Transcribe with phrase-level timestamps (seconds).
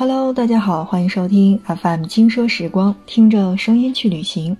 [0.00, 4.56] Hello，大家好，欢迎收听 FM 轻奢时光，听着声音去旅行。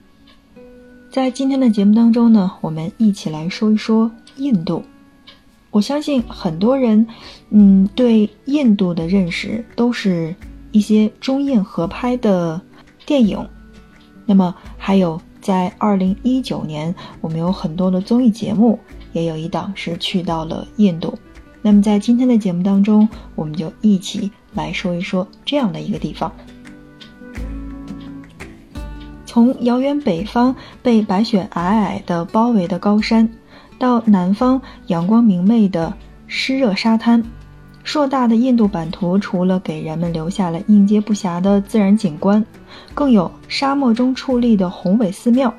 [1.11, 4.85] 在今天的节目当中呢，我们一起来说一说印度。
[5.71, 7.07] 我相信很多人，
[7.49, 10.37] 嗯，对印度的认识都是
[10.73, 12.61] 一些中印合拍的
[13.07, 13.43] 电影。
[14.27, 18.79] 那么还有在二零一九年，我们有很多的综艺节目，
[19.15, 21.19] 也有一档是去到了印度。
[21.63, 26.33] 那么在今天的节目当中，我们就一起来说一说这样的一个地方。
[29.27, 33.31] 从遥远北方被白雪皑皑的包围的高山，
[33.79, 35.95] 到南方阳光明媚的
[36.27, 37.23] 湿热沙滩，
[37.85, 42.45] 硕大的印度版图除了给人们留下了应接不暇的自然景观，
[42.93, 45.55] 更有沙漠中矗立的宏伟寺庙，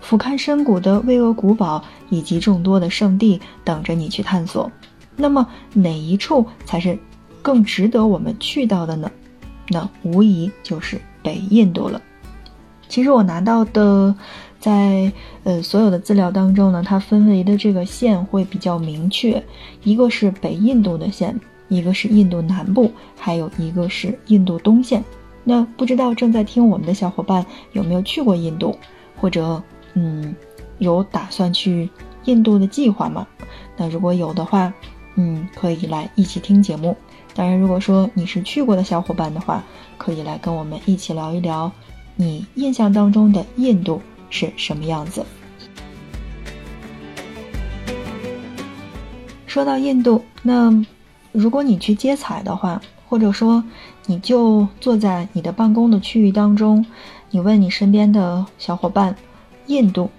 [0.00, 4.72] 俯瞰深谷的巍峨古堡，以及众多的圣地等着你去探索。
[5.16, 6.98] 那么哪一处才是
[7.42, 9.10] 更值得我们去到的呢？
[9.68, 12.00] 那无疑就是北印度了。
[12.88, 14.14] 其实我拿到的，
[14.60, 15.12] 在
[15.44, 19.42] 呃所有的资料当中呢，它分为的这个线会比较明确，
[19.82, 25.02] 一个是北印度的线，一个是印度南部，还有一个是印度东线。
[25.44, 28.76] 那不知道正在听我们的小伙伴有没有去过印度，
[29.16, 29.62] 或者
[29.94, 30.34] 嗯
[30.78, 31.88] 有打算去
[32.24, 33.26] 印度的计划吗？
[33.76, 34.72] 那如果有的话。
[35.14, 36.96] 嗯，可以来一起听节目。
[37.34, 39.62] 当然，如果说你是去过的小伙伴的话，
[39.96, 41.72] 可以来跟我们一起聊一聊，
[42.14, 45.24] 你印象当中的印度是什么样子。
[49.46, 50.84] 说到印度，那
[51.30, 53.62] 如果你去接彩的话，或者说
[54.06, 56.84] 你就坐在你的办公的区域当中，
[57.30, 59.14] 你问你身边的小伙伴，
[59.66, 60.10] 印度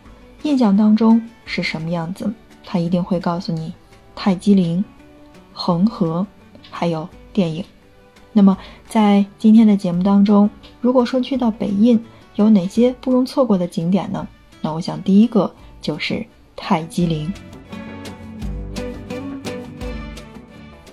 [0.43, 2.31] 印象当中是什么样子，
[2.63, 3.73] 他一定会告诉你。
[4.15, 4.83] 泰姬陵、
[5.51, 6.25] 恒河，
[6.69, 7.63] 还有电影。
[8.31, 8.57] 那么，
[8.87, 10.49] 在今天的节目当中，
[10.81, 12.03] 如果说去到北印
[12.35, 14.27] 有哪些不容错过的景点呢？
[14.59, 16.25] 那我想第一个就是
[16.55, 17.31] 泰姬陵。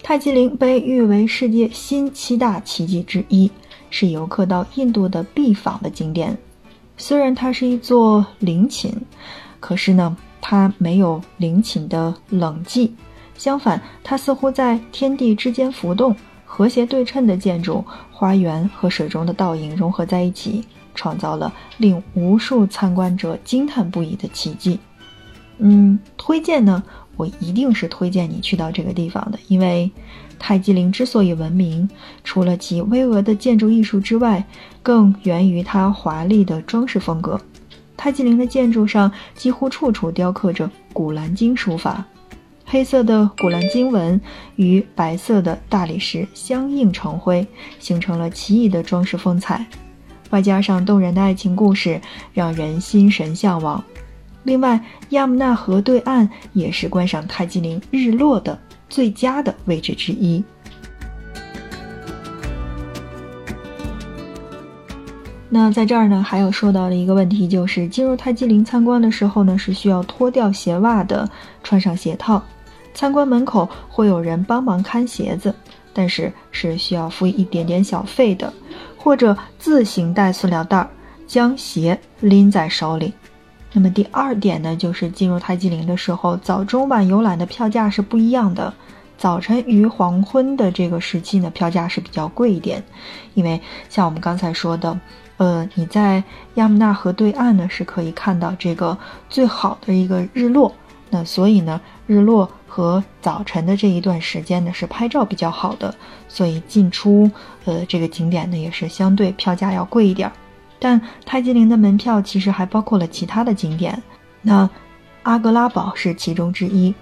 [0.03, 3.51] 泰姬陵被誉为世界新七大奇迹之一，
[3.91, 6.37] 是游客到印度的必访的景点。
[6.97, 8.93] 虽然它是一座陵寝，
[9.61, 12.91] 可是呢，它没有陵寝的冷寂。
[13.41, 16.15] 相反，它似乎在天地之间浮动，
[16.45, 20.63] 和谐对称的建筑、花园和水中的倒影融合在一起，
[20.95, 24.79] 创造了令无数参观者惊叹不已的奇迹。
[25.57, 26.83] 嗯，推荐呢，
[27.17, 29.91] 我一定是推荐你去到这个地方的，因为
[30.39, 31.89] 泰姬陵之所以闻名，
[32.23, 34.45] 除了其巍峨的建筑艺术之外，
[34.83, 37.41] 更源于它华丽的装饰风格。
[37.97, 42.05] 泰姬陵的建筑上几乎处处雕刻着古兰经书法。
[42.73, 44.21] 黑色的古兰经文
[44.55, 47.45] 与白色的大理石相映成辉，
[47.81, 49.67] 形成了奇异的装饰风采。
[50.31, 52.01] 外加上动人的爱情故事，
[52.33, 53.83] 让人心神向往。
[54.45, 58.57] 另外，亚姆纳河对岸也是观赏泰姬陵日落的
[58.89, 60.45] 最佳的位置之一。
[65.49, 71.29] 那在这儿呢，还有说到的一个问题，就是进入泰姬陵参观的时候呢，是需要脱掉鞋袜的，
[71.65, 72.41] 穿上鞋套。
[72.93, 75.55] 参观门口会有人帮忙看鞋子，
[75.93, 78.53] 但是是需要付一点点小费的，
[78.97, 80.87] 或者自行带塑料袋，
[81.27, 83.13] 将鞋拎在手里。
[83.73, 88.73] 那么第二点呢，就是进入泰姬陵的时候，早中晚游览的票价是不一样的。
[89.17, 92.83] 早晨与黄昏的这个时期呢，票价是比较贵一点，
[93.35, 94.99] 因为像我们刚才说的，
[95.37, 96.23] 呃，你在
[96.55, 98.97] 亚穆纳河对岸呢是可以看到这个
[99.29, 100.75] 最好的一个日落，
[101.11, 102.51] 那所以呢，日落。
[102.73, 105.93] 和早晨的这一段时间呢，是拍照比较好的，
[106.29, 107.29] 所以进出
[107.65, 110.31] 呃这个景点呢也是相对票价要贵一点。
[110.79, 114.01] 但泰姬陵的门票其实还包括了其他的景点，
[114.41, 114.71] 那
[115.25, 116.95] 阿格拉堡是其中之一，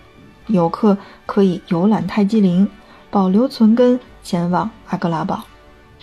[0.46, 0.96] 游客
[1.26, 2.66] 可以游览泰姬陵，
[3.10, 5.44] 保留存根，前往阿格拉堡。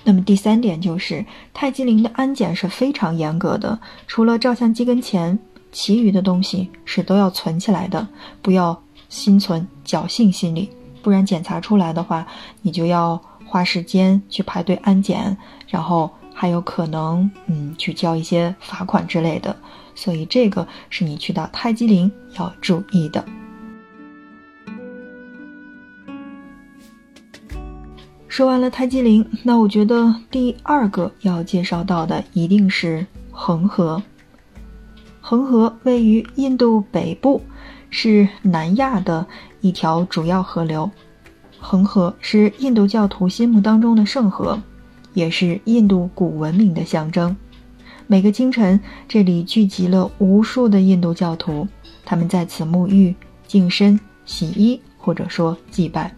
[0.04, 1.26] 那么第三点就是
[1.56, 5.40] 泰姬陵的安检是非常严格的，除了照相机跟钱，
[5.72, 8.08] 其余的东西是都要存起来的，
[8.44, 8.80] 不要。
[9.10, 10.70] 心存侥幸心理，
[11.02, 12.26] 不然检查出来的话，
[12.62, 15.38] 你就要花时间去排队安检，
[15.68, 19.56] 然后还有可能嗯去交一些罚款之类的。
[19.94, 23.24] 所以这个是你去到泰姬陵要注意的。
[28.28, 34.04] 说完了泰姬陵，那我觉得第二个要介绍到的一定是恒河。
[35.22, 37.42] 恒河位于印度北部。
[37.98, 39.26] 是南亚的
[39.62, 40.92] 一条主要河流，
[41.58, 44.62] 恒河是印度教徒心目当中的圣河，
[45.14, 47.34] 也是印度古文明的象征。
[48.06, 48.78] 每个清晨，
[49.08, 51.66] 这里聚集了无数的印度教徒，
[52.04, 53.16] 他们在此沐浴、
[53.48, 56.14] 净身、洗衣，或者说祭拜。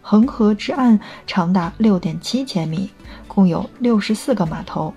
[0.00, 2.88] 恒河之岸长达六点七千米，
[3.28, 4.94] 共有六十四个码头。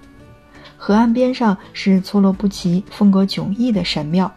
[0.77, 4.33] 河岸边上是错落不齐、风格迥异的神庙，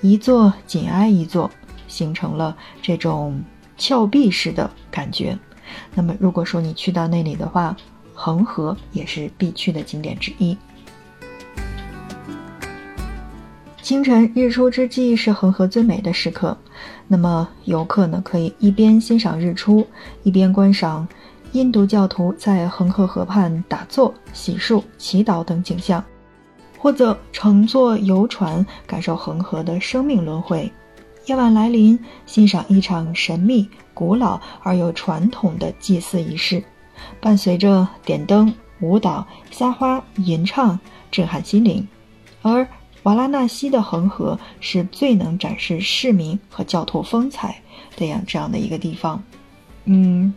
[0.00, 1.50] 一座紧挨一座，
[1.86, 3.42] 形成了这种
[3.76, 5.38] 峭壁式的感觉。
[5.94, 7.76] 那么，如果说你去到那里的话，
[8.14, 10.56] 恒河也是必去的景点之一。
[13.82, 16.56] 清晨日出之际是恒河最美的时刻，
[17.08, 19.86] 那么游客呢可以一边欣赏日出，
[20.22, 21.06] 一边观赏
[21.52, 26.04] 印度教徒在恒河河畔打坐、洗漱、祈祷等景象，
[26.80, 30.72] 或者乘坐游船感受恒河的生命轮回。
[31.26, 36.64] 夜晚来临，欣赏一场神秘、古老而又传统的祭祀仪式，
[37.20, 40.80] 伴随着点灯、舞蹈、撒花、吟唱，
[41.10, 41.86] 震撼心灵，
[42.42, 42.66] 而。
[43.04, 47.58] 瓦拉纳西的恒河是最能展示市民和教徒风采
[47.96, 49.22] 的样这样的一个地方。
[49.86, 50.34] 嗯，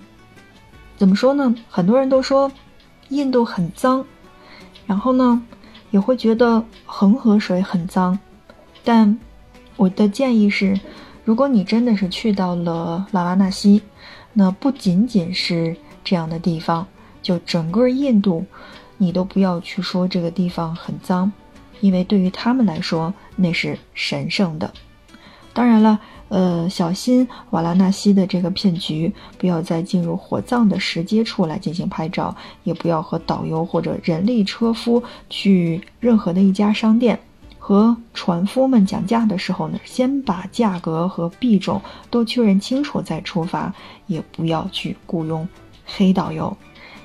[0.96, 1.54] 怎么说呢？
[1.68, 2.50] 很多人都说
[3.10, 4.06] 印度很脏，
[4.88, 5.46] 然后呢
[5.94, 8.18] 也会觉得恒河水很脏。
[8.84, 9.16] 但
[9.78, 10.80] 我的建议是，
[11.24, 13.84] 如果你真的是去到了拉瓦纳西，
[14.34, 16.88] 那不仅仅是这样的地方，
[17.22, 18.44] 就整个印度，
[18.98, 21.32] 你都不要去说这个地方很脏。
[21.80, 24.74] 因为对于他们来说，那是神圣的。
[25.54, 37.20] 当然了，呃，小心瓦拉纳西的这个骗局，不要在进入火葬的石阶处来进行拍照，也不要和导游或者人力车夫去任何的一家商店，
[37.60, 43.74] 和船夫们讲价的时候呢，先把价格和币种都确认清楚再出发，
[44.08, 45.48] 也不要去雇佣
[45.86, 46.58] 黑导游，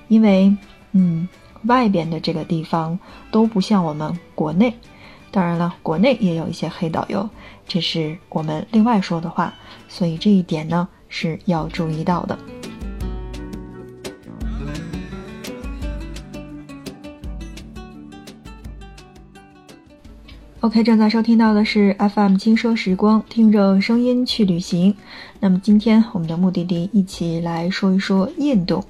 [0.08, 0.56] 因为，
[0.92, 1.28] 嗯。
[1.64, 2.96] 外边的这个地方
[3.32, 4.72] 都不像我们国内，
[5.30, 7.28] 当然了，国内也有一些黑导游，
[7.66, 9.52] 这是我们另外说的话，
[9.88, 12.38] 所以这一点呢是要注意到的。
[20.60, 24.92] OK，正在收听到的是 FM 轻奢时光，听着声音去旅行。
[25.38, 28.82] 那么今天我们的目的地，一起来说一说印度。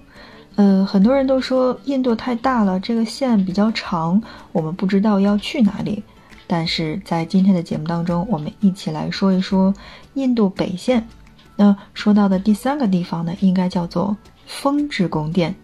[0.56, 4.20] 呃，很多人都说印度太大了，这个线比较长，
[4.50, 6.02] 我们不知道要去哪里。
[6.48, 9.72] 但是在今天的节目当中，我们一起来说一说
[10.14, 11.06] 印度北线。
[11.54, 14.16] 那说到的第三个地方呢，应该叫做
[14.46, 15.54] 风之宫殿。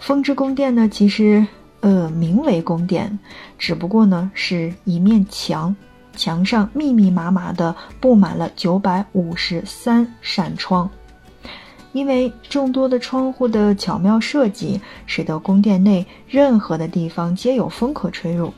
[0.00, 1.46] 风之宫殿呢，其实
[1.80, 3.18] 呃名为宫殿，
[3.58, 5.74] 只不过呢是一面墙，
[6.16, 10.90] 墙上密密麻麻的布满了九百五十三扇窗。
[11.94, 18.52] 因为众多的窗户的巧妙设计，使得宫殿内任何的地方皆有风可吹入。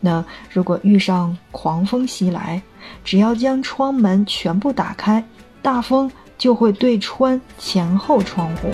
[0.00, 0.22] 那
[0.52, 2.62] 如果遇上狂风袭来，
[3.02, 5.24] 只要将窗门全部打开，
[5.62, 8.68] 大风就会对穿前后窗户，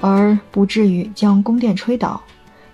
[0.00, 2.20] 而不至于将宫殿吹倒。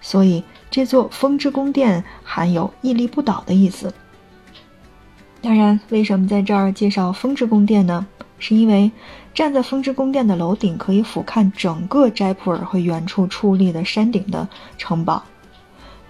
[0.00, 3.92] 所以这座风之宫殿含有屹立不倒的意思。
[5.42, 8.06] 当然，为什么在这儿介绍风之宫殿呢？
[8.38, 8.90] 是因为。
[9.34, 14.48] 站在风之宫殿的楼顶，可以俯瞰整个斋普尔和远处矗立的山顶的
[14.78, 15.24] 城堡。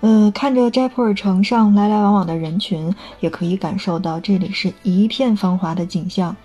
[0.02, 6.37] 呃，看着斋普尔城上来来往往的人群，也可以感受到这里是一片繁华的景象。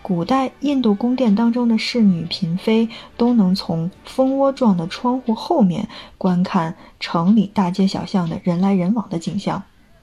[0.00, 9.60] 古代印度宫殿当中的侍女、嫔妃都能从蜂窝状的窗户后面观看城里大街小巷的人来人往的景象，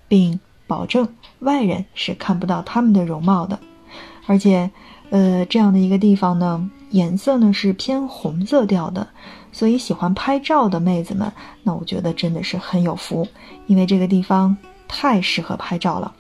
[0.09, 1.07] 并保证
[1.39, 3.57] 外人是看不到他们的容貌的，
[4.25, 4.69] 而且。
[5.09, 9.07] 呃，这样的一个地方呢，颜色呢是偏红色调的，
[9.51, 13.27] 所以喜欢拍照的妹子们，那我觉得真的是很有福，
[13.67, 16.11] 因为这个地方太适合拍照了。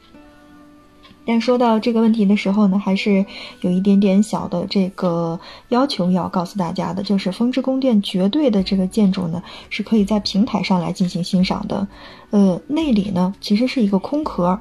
[1.25, 3.25] 但说到这个问题的时候呢，还是
[3.61, 9.41] 有一点点小的这个要求要告诉大家的，就是风之宫殿绝对的这个建筑呢，
[9.71, 11.87] 是可以在平台上来进行欣赏的，
[12.29, 14.59] 呃，内里呢其实是一个空壳，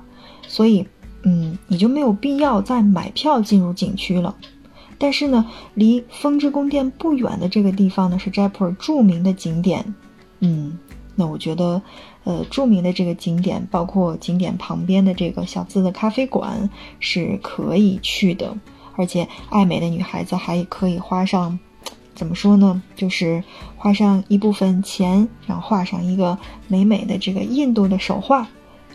[0.49, 0.87] 所以。
[1.23, 4.35] 嗯，你就没有必要再买票进入景区了。
[4.99, 9.95] 但是呢，离风之宫殿不远的这个地方呢，是斋普尔著名的景点。
[10.41, 10.79] 嗯，
[11.17, 11.83] 那我觉得，
[12.25, 18.57] 呃，著名的这个景点，包括景点旁边的这个小资的咖啡馆是可以去的。
[18.95, 21.59] 而且，爱美的女孩子还可以花上，
[22.15, 22.83] 怎么说呢？
[22.95, 23.43] 就是
[23.77, 26.39] 花上一部分钱，然后画上一个
[26.69, 28.47] 美美的这个印度的手画。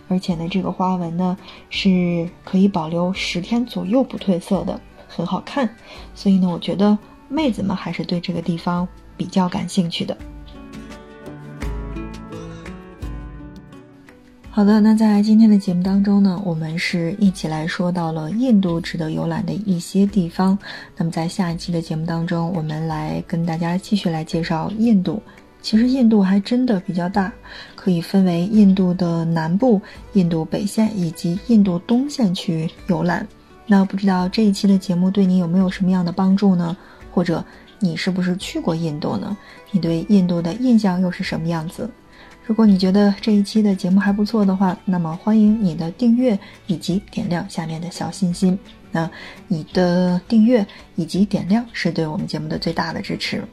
[0.08, 1.38] 而且呢，这个花纹呢
[1.70, 5.70] 是可以保留十天左右不褪色的，很好看。
[6.16, 6.98] 所以呢，我觉得
[7.28, 10.18] 妹子们还是对这个地方比较感兴趣的。
[14.50, 20.58] 好的，那在今天的节目当中呢，我们是一起来说到了印度值得游览的一些地方。
[20.96, 25.22] 那么在下一期的节目当中，我们来跟大家继续来介绍印度。
[25.68, 27.30] 其实印度还真的比较大，
[27.76, 29.82] 可以分为印度的南部、
[30.14, 33.28] 印度北线以及印度东线去游览。
[33.66, 36.78] 那不知道这一期的节目对你有没有什么样的帮助呢？
[37.12, 37.44] 或者
[37.80, 39.36] 你是不是去过印度呢？
[39.70, 41.90] 你对印度的印象又是什么样子？
[42.46, 48.58] 如果你觉得这一期的节目还不错的话，那么欢迎你的订阅以及点亮下面的小心心。
[48.90, 49.12] 那
[49.50, 53.44] 你的订阅以及点亮是对我们节目的最大的支持。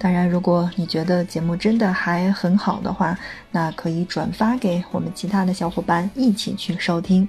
[0.00, 3.16] 当然，如果你觉得节目真的还很好的话，
[3.52, 7.28] 那可以转发给我们其他的小伙伴一起去收听。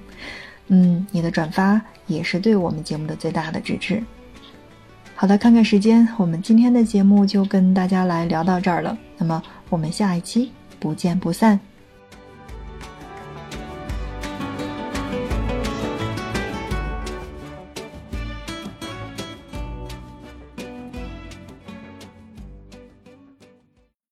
[0.68, 4.02] 嗯，你的转发也是对我们节目的最大的支持。
[5.14, 8.96] 好的，看看时间，我们今天的节目就跟大家来聊到这儿了。
[9.18, 10.50] 那么我们下一期。
[10.82, 11.71] 不见不散。